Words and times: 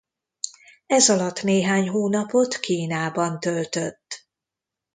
Ezalatt 0.87 1.41
néhány 1.43 1.89
hónapot 1.89 2.59
Kínában 2.59 3.39
töltött. 3.39 4.27